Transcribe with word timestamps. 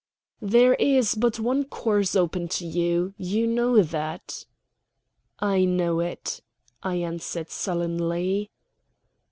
"There 0.41 0.73
is 0.73 1.13
but 1.13 1.39
one 1.39 1.63
course 1.63 2.15
open 2.15 2.47
to 2.57 2.65
you. 2.65 3.13
You 3.19 3.45
know 3.45 3.83
that?" 3.83 4.45
"I 5.37 5.63
know 5.63 5.99
it," 5.99 6.41
I 6.81 6.95
answered 6.95 7.51
sullenly. 7.51 8.49